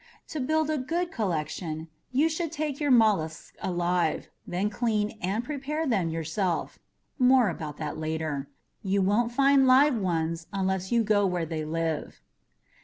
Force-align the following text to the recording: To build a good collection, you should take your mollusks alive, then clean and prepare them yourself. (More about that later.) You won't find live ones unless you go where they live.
To 0.29 0.39
build 0.39 0.71
a 0.71 0.79
good 0.79 1.11
collection, 1.11 1.87
you 2.11 2.27
should 2.27 2.51
take 2.51 2.79
your 2.79 2.89
mollusks 2.89 3.53
alive, 3.61 4.31
then 4.47 4.71
clean 4.71 5.15
and 5.21 5.43
prepare 5.43 5.85
them 5.85 6.09
yourself. 6.09 6.79
(More 7.19 7.49
about 7.49 7.77
that 7.77 7.99
later.) 7.99 8.49
You 8.81 9.03
won't 9.03 9.31
find 9.31 9.67
live 9.67 9.93
ones 9.99 10.47
unless 10.51 10.91
you 10.91 11.03
go 11.03 11.27
where 11.27 11.45
they 11.45 11.63
live. 11.63 12.19